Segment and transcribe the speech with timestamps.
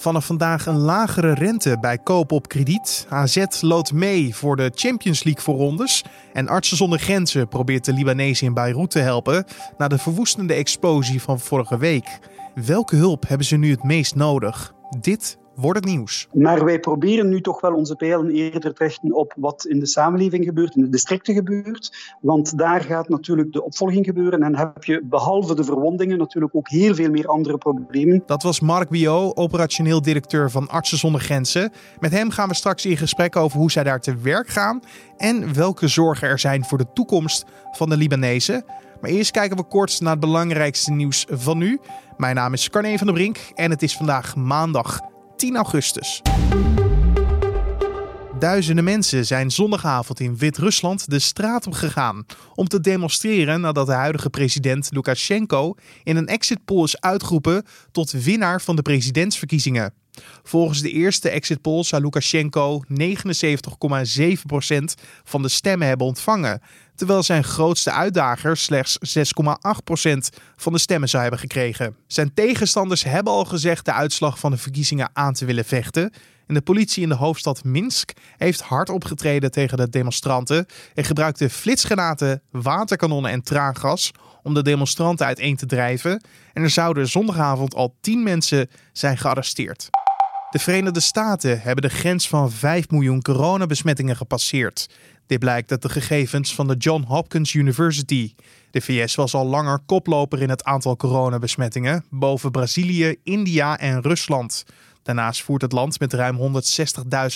[0.00, 3.06] Vanaf vandaag een lagere rente bij koop op krediet.
[3.08, 6.04] AZ loodt mee voor de Champions League voorrondes.
[6.32, 9.44] En Artsen zonder Grenzen probeert de Libanezen in Beirut te helpen
[9.78, 12.18] na de verwoestende explosie van vorige week.
[12.54, 14.74] Welke hulp hebben ze nu het meest nodig?
[15.00, 16.28] Dit wordt het nieuws.
[16.32, 19.86] Maar wij proberen nu toch wel onze pijlen eerder te richten op wat in de
[19.86, 22.16] samenleving gebeurt, in de districten gebeurt.
[22.20, 26.68] Want daar gaat natuurlijk de opvolging gebeuren en heb je behalve de verwondingen natuurlijk ook
[26.68, 28.22] heel veel meer andere problemen.
[28.26, 31.72] Dat was Mark Bio, operationeel directeur van Artsen zonder Grenzen.
[32.00, 34.82] Met hem gaan we straks in gesprek over hoe zij daar te werk gaan
[35.16, 38.64] en welke zorgen er zijn voor de toekomst van de Libanezen.
[39.00, 41.80] Maar eerst kijken we kort naar het belangrijkste nieuws van nu.
[42.16, 45.00] Mijn naam is Carne van der Brink en het is vandaag maandag
[45.40, 46.22] 10 augustus.
[48.38, 53.92] Duizenden mensen zijn zondagavond in Wit-Rusland de straat op gegaan om te demonstreren nadat de
[53.92, 59.94] huidige president Lukashenko in een exit poll is uitgeroepen tot winnaar van de presidentsverkiezingen.
[60.42, 62.94] Volgens de eerste exit poll zou Lukashenko 79,7%
[65.24, 66.60] van de stemmen hebben ontvangen,
[66.94, 70.12] terwijl zijn grootste uitdager slechts 6,8%
[70.56, 71.96] van de stemmen zou hebben gekregen.
[72.06, 76.12] Zijn tegenstanders hebben al gezegd de uitslag van de verkiezingen aan te willen vechten.
[76.46, 81.50] En de politie in de hoofdstad Minsk heeft hard opgetreden tegen de demonstranten en gebruikte
[81.50, 84.10] flitsgranaten, waterkanonnen en traangas
[84.42, 86.24] om de demonstranten uiteen te drijven.
[86.52, 89.88] En er zouden zondagavond al 10 mensen zijn gearresteerd.
[90.50, 94.88] De Verenigde Staten hebben de grens van 5 miljoen coronabesmettingen gepasseerd.
[95.26, 98.34] Dit blijkt uit de gegevens van de Johns Hopkins University.
[98.70, 104.64] De VS was al langer koploper in het aantal coronabesmettingen, boven Brazilië, India en Rusland.
[105.02, 106.38] Daarnaast voert het land met ruim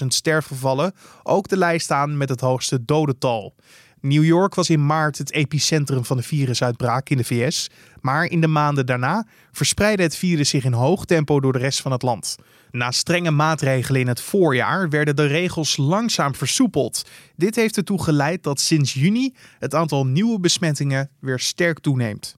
[0.00, 0.92] 160.000 sterfgevallen
[1.22, 3.54] ook de lijst aan met het hoogste dodental.
[4.00, 7.70] New York was in maart het epicentrum van de virusuitbraak in de VS,
[8.00, 11.80] maar in de maanden daarna verspreidde het virus zich in hoog tempo door de rest
[11.80, 12.36] van het land.
[12.74, 17.02] Na strenge maatregelen in het voorjaar werden de regels langzaam versoepeld.
[17.36, 22.36] Dit heeft ertoe geleid dat sinds juni het aantal nieuwe besmettingen weer sterk toeneemt.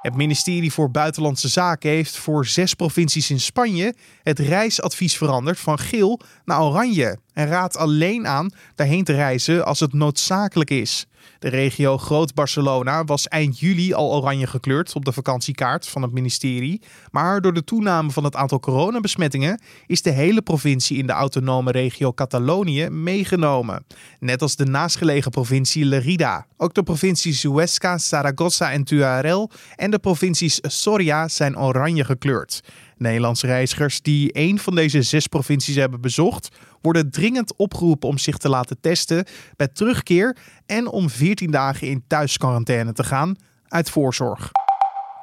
[0.00, 5.78] Het ministerie voor Buitenlandse Zaken heeft voor zes provincies in Spanje het reisadvies veranderd van
[5.78, 11.06] geel naar oranje en raadt alleen aan daarheen te reizen als het noodzakelijk is.
[11.38, 16.82] De regio Groot-Barcelona was eind juli al oranje gekleurd op de vakantiekaart van het ministerie.
[17.10, 21.70] Maar door de toename van het aantal coronabesmettingen is de hele provincie in de autonome
[21.70, 23.84] regio Catalonië meegenomen.
[24.20, 26.46] Net als de naastgelegen provincie Lerida.
[26.56, 32.62] Ook de provincies Huesca, Zaragoza en Tuarel en de provincies Soria zijn oranje gekleurd.
[32.96, 36.48] Nederlandse reizigers die één van deze zes provincies hebben bezocht,
[36.80, 42.04] worden dringend opgeroepen om zich te laten testen bij terugkeer en om 14 dagen in
[42.06, 43.36] thuisquarantaine te gaan
[43.68, 44.50] uit voorzorg.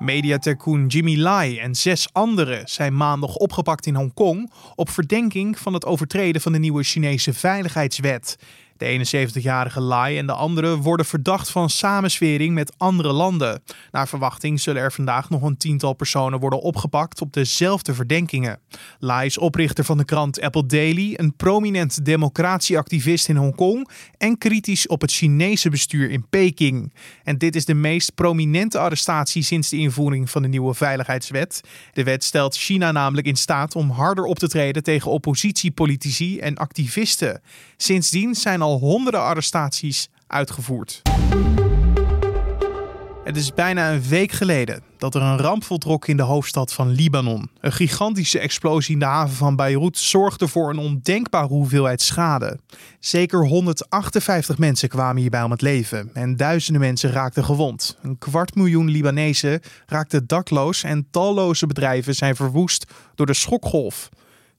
[0.01, 5.85] Mediatycoon Jimmy Lai en zes anderen zijn maandag opgepakt in Hongkong op verdenking van het
[5.85, 8.37] overtreden van de nieuwe Chinese veiligheidswet.
[8.81, 13.63] De 71-jarige Lai en de anderen worden verdacht van samenswering met andere landen.
[13.91, 18.59] Naar verwachting zullen er vandaag nog een tiental personen worden opgepakt op dezelfde verdenkingen.
[18.99, 24.87] Lai is oprichter van de krant Apple Daily, een prominent democratieactivist in Hongkong en kritisch
[24.87, 26.93] op het Chinese bestuur in Peking.
[27.23, 31.61] En dit is de meest prominente arrestatie sinds de invoering van de nieuwe veiligheidswet.
[31.93, 36.55] De wet stelt China namelijk in staat om harder op te treden tegen oppositiepolitici en
[36.55, 37.41] activisten.
[37.77, 41.01] Sindsdien zijn al honderden arrestaties uitgevoerd.
[43.23, 46.89] Het is bijna een week geleden dat er een ramp voltrok in de hoofdstad van
[46.89, 47.49] Libanon.
[47.59, 52.59] Een gigantische explosie in de haven van Beirut zorgde voor een ondenkbare hoeveelheid schade.
[52.99, 57.97] Zeker 158 mensen kwamen hierbij om het leven en duizenden mensen raakten gewond.
[58.01, 64.09] Een kwart miljoen Libanezen raakten dakloos en talloze bedrijven zijn verwoest door de schokgolf.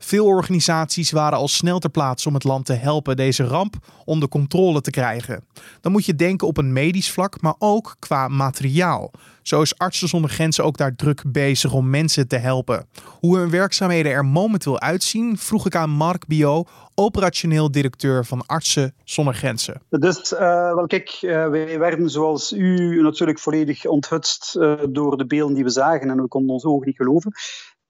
[0.05, 3.75] Veel organisaties waren al snel ter plaatse om het land te helpen deze ramp
[4.05, 5.45] onder controle te krijgen.
[5.81, 9.11] Dan moet je denken op een medisch vlak, maar ook qua materiaal.
[9.43, 12.87] Zo is Artsen zonder Grenzen ook daar druk bezig om mensen te helpen.
[13.21, 18.95] Hoe hun werkzaamheden er momenteel uitzien, vroeg ik aan Mark Bio, operationeel directeur van Artsen
[19.05, 19.83] zonder Grenzen.
[19.89, 20.39] Dus, uh,
[20.75, 25.65] wel kijk, uh, wij werden zoals u natuurlijk volledig onthutst uh, door de beelden die
[25.65, 27.33] we zagen en we konden ons ogen niet geloven.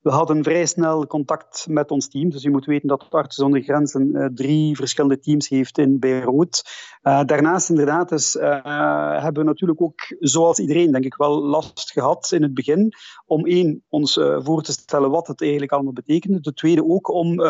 [0.02, 2.30] We hadden vrij snel contact met ons team.
[2.30, 6.62] Dus je moet weten dat Artsen zonder Grenzen uh, drie verschillende teams heeft in Beirut.
[7.02, 12.32] Uh, daarnaast inderdaad dus, hebben we natuurlijk ook, zoals iedereen denk ik wel, last gehad
[12.32, 12.92] in het begin.
[13.26, 16.40] Om één, ons voor te stellen wat het eigenlijk allemaal betekende.
[16.40, 17.40] De tweede ook om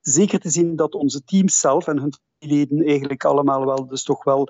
[0.00, 2.12] zeker te zien dat onze teams zelf en hun
[2.46, 4.48] leden eigenlijk allemaal wel dus toch wel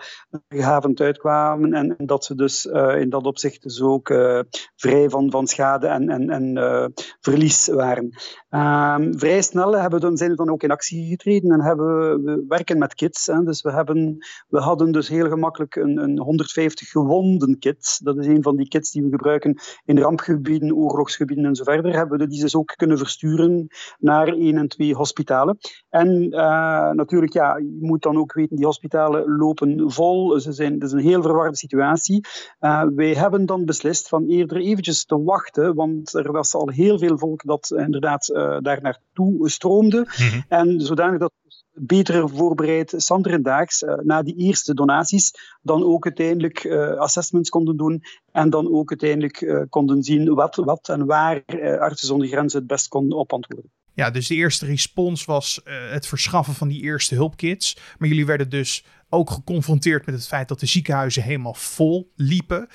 [0.49, 4.41] gehavend uitkwamen en, dat ze dus uh, in dat opzicht dus ook uh,
[4.77, 6.87] vrij van, van schade en, en, en uh,
[7.21, 8.11] verlies waren.
[8.55, 12.45] Ehm, vrij snel hebben we zijn we dan ook in actie getreden en hebben we,
[12.49, 13.27] werken met kits.
[13.27, 13.43] Hè.
[13.43, 14.17] Dus we, hebben,
[14.49, 18.01] we hadden dus heel gemakkelijk een, een 150 gewonden kit.
[18.03, 21.95] Dat is een van die kits die we gebruiken in rampgebieden, oorlogsgebieden en zo verder.
[21.95, 23.67] Hebben we die dus ook kunnen versturen
[23.99, 25.59] naar één en twee hospitalen.
[25.89, 30.41] En uh, natuurlijk, ja, je moet dan ook weten, die hospitalen lopen vol.
[30.41, 32.27] Ze zijn, het is een heel verwarde situatie.
[32.61, 36.99] Uh, wij hebben dan beslist van eerder eventjes te wachten, want er was al heel
[36.99, 39.99] veel volk dat inderdaad uh, daar naartoe stroomde.
[39.99, 41.33] Mm En zodanig dat
[41.75, 45.33] beter voorbereid Sanderendaags uh, na die eerste donaties
[45.63, 48.03] dan ook uiteindelijk uh, assessments konden doen
[48.33, 51.43] en dan ook uiteindelijk uh, konden zien wat, wat en waar
[51.81, 53.71] Artsen zonder Grenzen het best kon op antwoorden.
[53.95, 57.77] Ja, dus de eerste respons was het verschaffen van die eerste hulpkits.
[57.99, 62.69] Maar jullie werden dus ook geconfronteerd met het feit dat de ziekenhuizen helemaal vol liepen.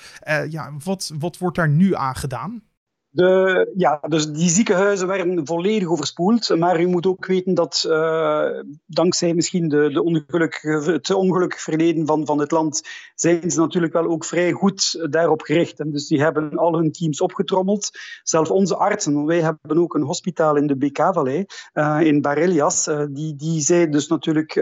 [0.48, 2.62] ja, wat, wat wordt daar nu aan gedaan?
[3.12, 6.56] De, ja, dus die ziekenhuizen werden volledig overspoeld.
[6.58, 8.44] Maar u moet ook weten dat uh,
[8.86, 12.82] dankzij misschien de, de ongeluk, het ongelukkig verleden van, van het land,
[13.14, 15.80] zijn ze natuurlijk wel ook vrij goed daarop gericht.
[15.80, 17.90] En dus die hebben al hun teams opgetrommeld.
[18.22, 23.04] Zelfs onze artsen, wij hebben ook een hospitaal in de BK-vallei, uh, in Barelias, uh,
[23.10, 24.54] die, die zijn dus natuurlijk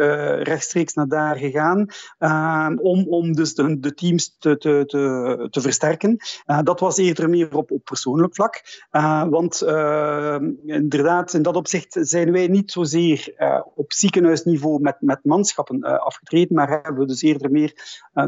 [0.43, 1.87] rechtstreeks naar daar gegaan
[2.81, 6.17] om, om dus de, de teams te, te, te, te versterken.
[6.63, 8.87] dat was eerder meer op, op persoonlijk vlak.
[8.93, 14.97] Uh, want uh, inderdaad, in dat opzicht zijn wij niet zozeer uh, op ziekenhuisniveau met,
[15.01, 17.73] met manschappen afgetreden, maar hebben we dus eerder meer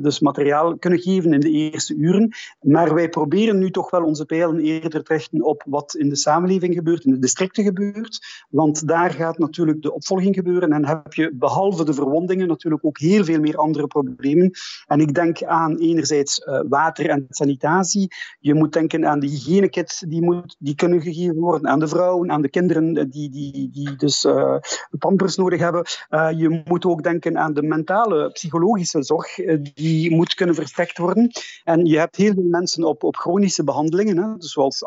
[0.02, 2.32] dus materiaal kunnen geven in de eerste uren.
[2.60, 6.16] Maar wij proberen nu toch wel onze pijlen eerder te richten op wat in de
[6.16, 8.18] samenleving gebeurt, in de districten gebeurt.
[8.48, 12.98] Want daar gaat natuurlijk de opvolging gebeuren en heb je behalve de verwondingen natuurlijk ook
[12.98, 14.50] heel veel meer andere problemen.
[14.86, 18.08] En ik denk aan enerzijds water en sanitatie.
[18.40, 22.30] Je moet denken aan de hygiënekit die, moet, die kunnen gegeven worden aan de vrouwen,
[22.30, 24.56] aan de kinderen die, die, die dus uh,
[24.98, 25.84] pampers nodig hebben.
[26.10, 29.34] Uh, je moet ook denken aan de mentale, psychologische zorg,
[29.74, 31.30] die moet kunnen verstrekt worden.
[31.64, 34.84] En je hebt heel veel mensen op, op chronische behandelingen, hè, dus zoals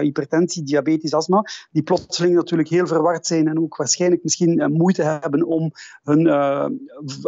[0.00, 5.46] hypertensie, diabetes, astma, die plotseling natuurlijk heel verward zijn en ook waarschijnlijk misschien moeite hebben
[5.46, 5.70] om
[6.02, 6.26] hun,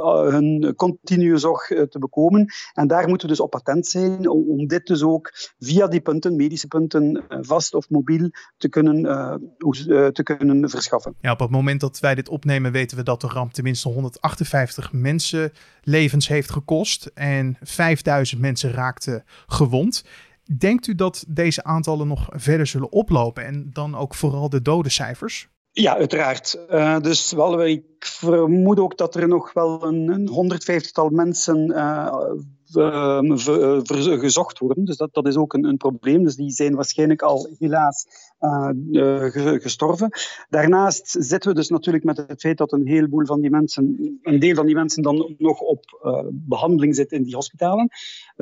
[0.04, 2.46] hun continue zorg te bekomen.
[2.72, 6.36] En daar moeten we dus op attent zijn om, dit dus ook via die punten,
[6.36, 9.34] medische punten, eh, vast of mobiel te kunnen, eh,
[10.04, 11.14] eh, te kunnen verschaffen.
[11.20, 14.92] Ja, op het moment dat wij dit opnemen weten we dat de ramp tenminste 158
[14.92, 20.04] mensen levens heeft gekost en 5000 mensen raakten gewond.
[20.58, 25.48] Denkt u dat deze aantallen nog verder zullen oplopen en dan ook vooral de dodencijfers?
[25.70, 26.58] Ja, uiteraard.
[26.70, 32.14] Uh, dus wel, ik vermoed ook dat er nog wel een, een 150-tal mensen uh,
[32.76, 33.36] Ehm,
[34.18, 34.84] gezocht worden.
[34.84, 36.24] Dus dat, dat is ook een, een, probleem.
[36.24, 38.06] Dus die zijn waarschijnlijk al helaas
[38.40, 39.18] uh,
[39.60, 40.10] gestorven.
[40.48, 44.38] Daarnaast zitten we dus natuurlijk met het feit dat een heleboel van die mensen, een
[44.38, 45.84] deel van die mensen dan nog op
[46.30, 47.88] behandeling zit in die hospitalen.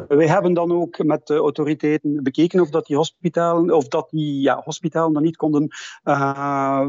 [0.09, 4.41] wij hebben dan ook met de autoriteiten bekeken of dat die hospitalen, of dat die
[4.41, 5.69] ja, hospitalen dan niet konden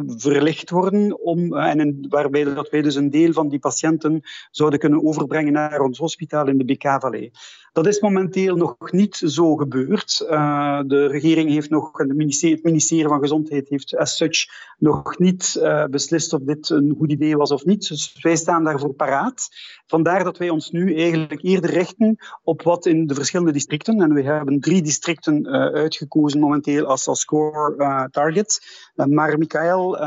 [0.05, 5.05] verlicht worden, om, en waarbij dat wij dus een deel van die patiënten zouden kunnen
[5.05, 7.31] overbrengen naar ons hospitaal in de BK-vallei.
[7.73, 10.25] Dat is momenteel nog niet zo gebeurd.
[10.29, 14.45] Uh, de regering heeft nog, het ministerie, het ministerie van Gezondheid heeft as such
[14.77, 17.87] nog niet uh, beslist of dit een goed idee was of niet.
[17.87, 19.47] Dus wij staan daarvoor paraat.
[19.87, 24.13] Vandaar dat wij ons nu eigenlijk eerder richten op wat in de verschillende districten, en
[24.13, 28.61] we hebben drie districten uh, uitgekozen momenteel als, als core target.
[28.95, 29.97] Mar Michael,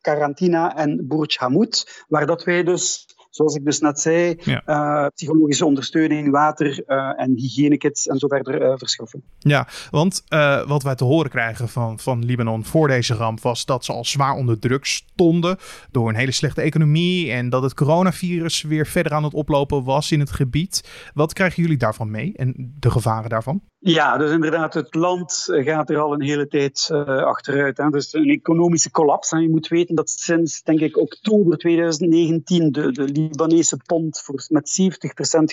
[0.00, 4.36] Karantina en Burj Hamoud, waar dat wij dus zoals ik dus net zei,
[4.66, 9.22] uh, psychologische ondersteuning, water uh, en hygiënekits en zo verder uh, verschaffen.
[9.38, 10.22] Ja, want
[10.66, 14.04] wat wij te horen krijgen van, van Libanon voor deze ramp was dat ze al
[14.04, 15.56] zwaar onder druk stonden
[15.90, 20.12] door een hele slechte economie en dat het coronavirus weer verder aan het oplopen was
[20.12, 20.88] in het gebied.
[21.14, 23.62] Wat krijgen jullie daarvan mee en de gevaren daarvan?
[23.86, 27.76] Ja, dus inderdaad, het land gaat er al een hele tijd uh, achteruit.
[27.76, 27.90] Hè.
[27.90, 29.36] Dus een economische collapse.
[29.36, 34.44] En je moet weten dat sinds, denk ik, oktober 2019 de, de Libanese pond voor,
[34.48, 34.84] met 70%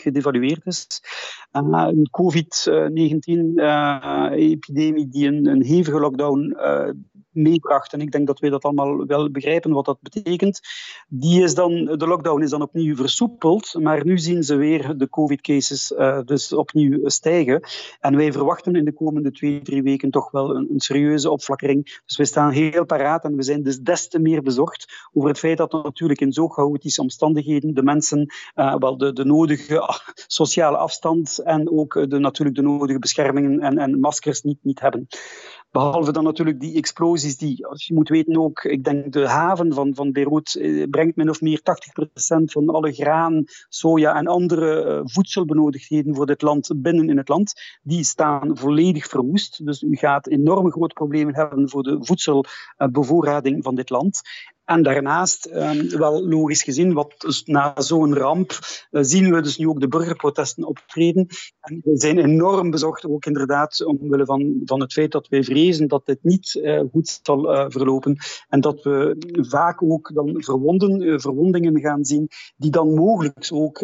[0.01, 1.01] gedevalueerd is.
[1.51, 6.55] Uh, een COVID-19-epidemie uh, die een, een hevige lockdown
[7.31, 7.93] meebracht.
[7.93, 10.59] En ik denk dat wij dat allemaal wel begrijpen wat dat betekent.
[11.07, 15.09] Die is dan, de lockdown is dan opnieuw versoepeld, maar nu zien ze weer de
[15.09, 17.61] COVID-cases uh, dus opnieuw stijgen.
[17.99, 22.01] En wij verwachten in de komende twee, drie weken toch wel een, een serieuze opflakkering.
[22.05, 25.39] Dus we staan heel paraat en we zijn dus des te meer bezorgd over het
[25.39, 29.89] feit dat natuurlijk in zo chaotische omstandigheden de mensen uh, wel de, de nodige
[30.27, 35.07] sociale afstand en ook de, natuurlijk de nodige beschermingen en, en maskers niet, niet hebben.
[35.71, 39.73] Behalve dan natuurlijk die explosies die, als je moet weten ook, ik denk de haven
[39.73, 41.63] van, van Beirut eh, brengt min of meer 80%
[42.43, 47.53] van alle graan, soja en andere eh, voedselbenodigdheden voor dit land binnen in het land.
[47.83, 49.65] Die staan volledig verwoest.
[49.65, 54.21] Dus u gaat enorm grote problemen hebben voor de voedselbevoorrading van dit land.
[54.65, 58.59] En daarnaast, ehm, wel logisch gezien, wat dus na zo'n ramp
[58.91, 61.27] uh, zien we dus nu ook de burgerprotesten optreden.
[61.59, 65.87] En we zijn enorm bezorgd, ook inderdaad, omwille van, van het feit dat wij vrezen
[65.87, 68.17] dat dit niet uh, goed zal uh, verlopen.
[68.49, 69.15] En dat we
[69.49, 73.81] vaak ook dan verwonden, verwondingen gaan zien, die dan mogelijk ook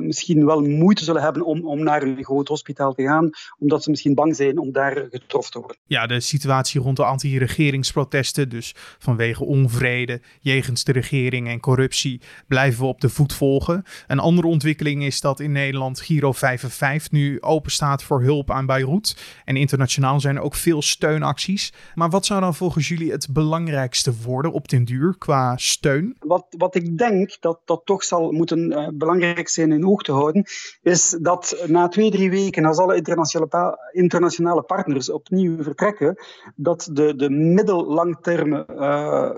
[0.00, 3.90] misschien wel moeite zullen hebben om, om naar een groot hospitaal te gaan, omdat ze
[3.90, 5.76] misschien bang zijn om daar getroffen te worden.
[5.84, 12.80] Ja, de situatie rond de anti-regeringsprotesten, dus vanwege onvrede, jegens de regering en corruptie blijven
[12.80, 13.84] we op de voet volgen.
[14.06, 18.66] Een andere ontwikkeling is dat in Nederland Giro 5 nu open staat voor hulp aan
[18.66, 19.16] Beirut.
[19.44, 21.72] En internationaal zijn er ook veel steunacties.
[21.94, 26.16] Maar wat zou dan volgens jullie het belangrijkste worden op den duur qua steun?
[26.18, 30.12] Wat, wat ik denk dat dat toch zal moeten uh, belangrijk zijn in oog te
[30.12, 30.44] houden,
[30.82, 36.16] is dat na twee, drie weken, als alle internationale, internationale partners opnieuw vertrekken,
[36.56, 39.30] dat de, de middellangtermen uh,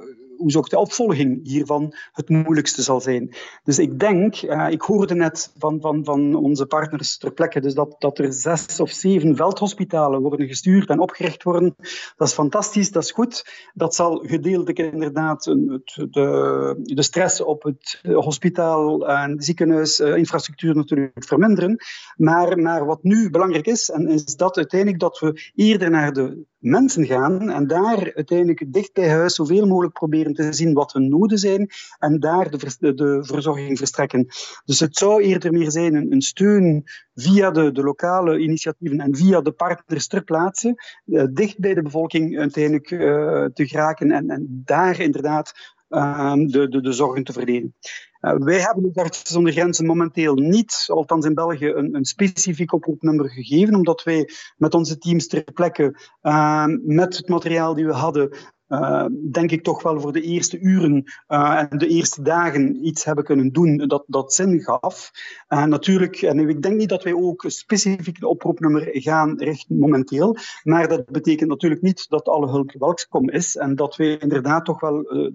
[0.42, 3.34] hoe ook de opvolging hiervan het moeilijkste zal zijn.
[3.64, 7.74] Dus ik denk, uh, ik hoorde net van, van, van onze partners ter plekke, dus
[7.74, 11.74] dat, dat er zes of zeven veldhospitalen worden gestuurd en opgericht worden.
[12.16, 13.46] Dat is fantastisch, dat is goed.
[13.74, 21.76] Dat zal gedeeltelijk inderdaad de, de stress op het hospitaal en ziekenhuisinfrastructuur natuurlijk verminderen.
[22.16, 26.50] Maar, maar wat nu belangrijk is, en is dat uiteindelijk dat we eerder naar de
[26.62, 31.08] mensen gaan en daar uiteindelijk dicht bij huis zoveel mogelijk proberen te zien wat hun
[31.08, 34.26] noden zijn en daar de, de verzorging verstrekken.
[34.64, 39.40] Dus het zou eerder meer zijn een, steun via de, de, lokale initiatieven en via
[39.40, 40.74] de partners ter plaatse,
[41.06, 43.00] uh, dicht bij de bevolking uiteindelijk uh,
[43.44, 45.52] te geraken en, en daar inderdaad
[45.92, 47.74] de, de, de zorgen te verlenen.
[48.20, 52.72] Uh, wij hebben de Artsen zonder Grenzen momenteel niet, althans in België, een, een specifiek
[52.72, 57.92] oproepnummer gegeven, omdat wij met onze teams ter plekke, uh, met het materiaal die we
[57.92, 58.36] hadden,
[58.72, 63.04] uh, denk ik toch wel voor de eerste uren uh, en de eerste dagen iets
[63.04, 65.10] hebben kunnen doen dat, dat zin gaf.
[65.48, 70.36] Uh, natuurlijk, en ik denk niet dat wij ook specifiek een oproepnummer gaan richten momenteel,
[70.62, 74.80] maar dat betekent natuurlijk niet dat alle hulp welkom is en dat wij inderdaad toch
[74.80, 75.30] wel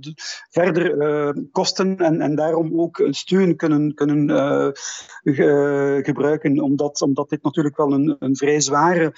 [0.49, 4.27] verder kosten en, en daarom ook steun kunnen, kunnen
[5.23, 9.13] ge, gebruiken, omdat, omdat dit natuurlijk wel een, een vrij zware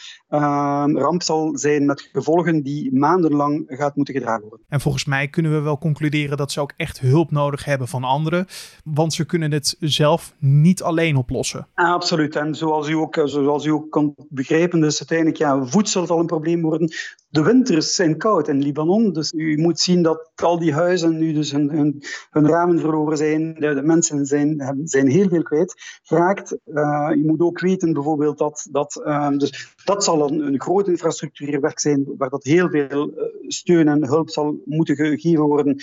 [0.93, 4.65] ramp zal zijn met gevolgen die maandenlang gaat moeten gedragen worden.
[4.69, 8.03] En volgens mij kunnen we wel concluderen dat ze ook echt hulp nodig hebben van
[8.03, 8.47] anderen,
[8.83, 11.67] want ze kunnen het zelf niet alleen oplossen.
[11.73, 12.35] absoluut.
[12.35, 16.25] En zoals u ook, zoals u ook kan begrijpen, dus uiteindelijk ja, voedsel zal een
[16.25, 16.91] probleem worden.
[17.31, 21.33] De winters zijn koud in Libanon, dus u moet zien dat al die huizen nu
[21.33, 23.53] dus hun, hun, hun ramen verloren zijn.
[23.53, 26.57] De, de, mensen zijn, zijn heel veel kwijt geraakt.
[26.65, 30.87] Uh, je moet ook weten bijvoorbeeld dat, dat uh, dus dat zal een, een groot
[30.87, 35.75] infrastructuurwerk zijn waar dat heel veel uh, steun en hulp zal moeten gegeven worden.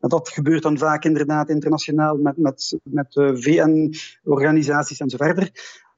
[0.00, 5.50] En dat gebeurt dan vaak inderdaad internationaal met, met, met VN-organisaties en zo verder.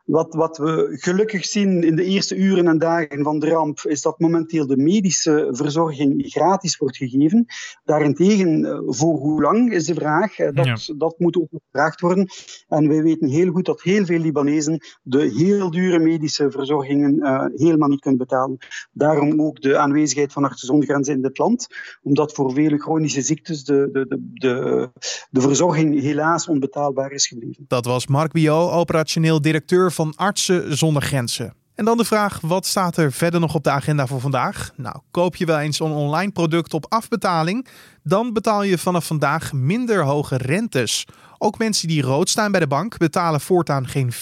[0.04, 4.02] Wat, wat, we gelukkig zien in de eerste uren en dagen van de ramp, is
[4.02, 7.46] dat momenteel de medische verzorging gratis wordt gegeven.
[7.84, 10.38] Daarentegen, eh, voor hoe lang is de vraag?
[10.38, 10.94] Eh, dat, ja.
[10.96, 12.28] dat moet ook gevraagd worden.
[12.68, 17.44] En wij weten heel goed dat heel veel Libanezen de heel dure medische verzorgingen uh,
[17.54, 18.56] helemaal niet kunnen betalen.
[18.92, 21.66] Daarom ook de aanwezigheid van artsen zonder grenzen in dit land,
[22.02, 24.90] omdat voor vele chronische ziektes de, de, de, de,
[25.30, 27.64] de verzorging helaas onbetaalbaar is gebleven.
[27.68, 31.54] Dat was Mark Bio, operationeel directeur van Artsen zonder Grenzen.
[31.74, 34.70] En dan de vraag, wat staat er verder nog op de agenda voor vandaag?
[34.76, 37.66] Nou, koop je wel eens een online product op afbetaling,
[38.02, 41.06] dan betaal je vanaf vandaag minder hoge rentes.
[41.38, 44.16] Ook mensen die rood staan bij de bank betalen voortaan geen 14%,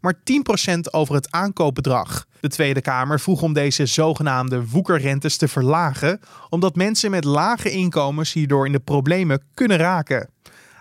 [0.00, 2.26] maar 10% over het aankoopbedrag.
[2.40, 8.32] De Tweede Kamer vroeg om deze zogenaamde woekerrentes te verlagen, omdat mensen met lage inkomens
[8.32, 10.28] hierdoor in de problemen kunnen raken.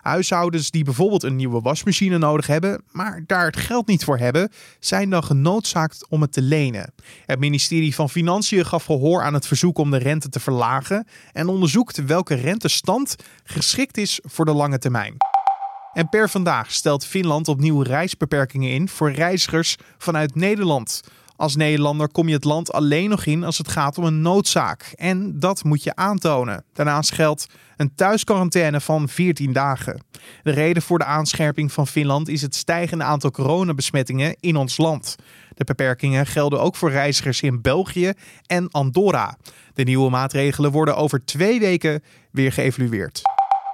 [0.06, 4.50] Huishoudens die bijvoorbeeld een nieuwe wasmachine nodig hebben, maar daar het geld niet voor hebben,
[4.80, 6.94] zijn dan genoodzaakt om het te lenen.
[7.26, 11.48] Het ministerie van Financiën gaf gehoor aan het verzoek om de rente te verlagen en
[11.48, 15.16] onderzoekt welke rentestand geschikt is voor de lange termijn.
[15.94, 21.02] En per vandaag stelt Finland opnieuw reisbeperkingen in voor reizigers vanuit Nederland.
[21.36, 24.94] Als Nederlander kom je het land alleen nog in als het gaat om een noodzaak.
[24.96, 26.63] En dat moet je aantonen.
[26.74, 30.04] Daarnaast geldt een thuisquarantaine van 14 dagen.
[30.44, 35.15] De reden voor de aanscherping van Finland is het stijgende aantal coronabesmettingen in ons land.
[35.54, 38.13] De beperkingen gelden ook voor reizigers in België
[38.46, 39.38] en Andorra.
[39.74, 43.22] De nieuwe maatregelen worden over twee weken weer geëvalueerd.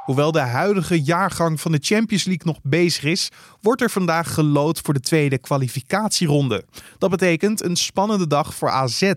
[0.06, 3.30] Hoewel de huidige jaargang van de Champions League nog bezig is,
[3.62, 6.66] wordt er vandaag gelood voor de tweede kwalificatieronde.
[6.98, 9.12] Dat betekent een spannende dag voor AZ.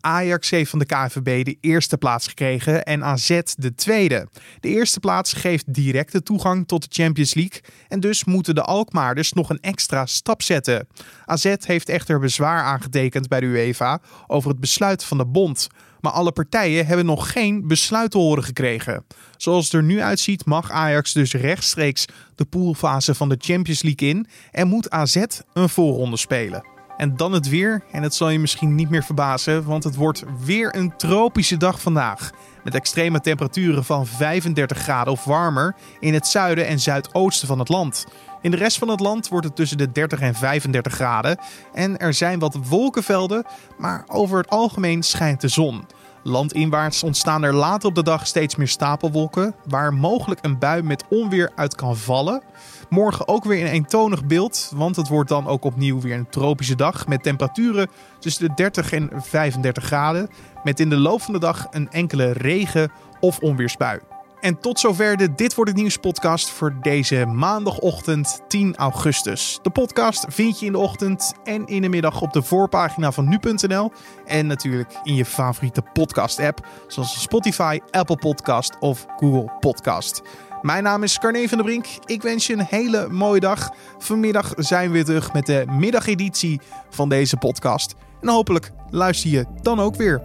[0.00, 4.28] Ajax heeft van de KVB de eerste plaats gekregen en AZ de tweede.
[4.60, 9.32] De eerste plaats geeft directe toegang tot de Champions League en dus moeten de Alkmaarders
[9.32, 10.88] nog een extra stap zetten.
[11.24, 15.68] AZ heeft echter bezwaar aangetekend bij de UEFA over het besluit van de bond.
[16.00, 19.04] Maar alle partijen hebben nog geen besluit te horen gekregen.
[19.36, 24.08] Zoals het er nu uitziet mag Ajax dus rechtstreeks de poolfase van de Champions League
[24.08, 26.77] in en moet AZ een voorronde spelen.
[26.98, 27.82] En dan het weer.
[27.92, 31.80] En het zal je misschien niet meer verbazen, want het wordt weer een tropische dag
[31.80, 32.30] vandaag.
[32.64, 37.68] Met extreme temperaturen van 35 graden of warmer in het zuiden en zuidoosten van het
[37.68, 38.06] land.
[38.40, 41.38] In de rest van het land wordt het tussen de 30 en 35 graden.
[41.72, 43.44] En er zijn wat wolkenvelden,
[43.78, 45.86] maar over het algemeen schijnt de zon.
[46.22, 51.04] Landinwaarts ontstaan er later op de dag steeds meer stapelwolken, waar mogelijk een bui met
[51.08, 52.42] onweer uit kan vallen.
[52.88, 56.76] Morgen ook weer een eentonig beeld, want het wordt dan ook opnieuw weer een tropische
[56.76, 60.28] dag met temperaturen tussen de 30 en 35 graden,
[60.62, 64.00] met in de loop van de dag een enkele regen- of onweersbui.
[64.40, 69.58] En tot zover de Dit wordt het nieuws podcast voor deze maandagochtend 10 augustus.
[69.62, 73.28] De podcast vind je in de ochtend en in de middag op de voorpagina van
[73.28, 73.92] nu.nl
[74.26, 80.22] en natuurlijk in je favoriete podcast app zoals Spotify, Apple Podcast of Google Podcast.
[80.62, 81.86] Mijn naam is Carne van der Brink.
[82.04, 83.70] Ik wens je een hele mooie dag.
[83.98, 87.94] Vanmiddag zijn we weer terug met de middageditie van deze podcast.
[88.20, 90.22] En hopelijk luister je dan ook weer.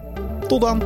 [0.47, 0.81] Tot dan.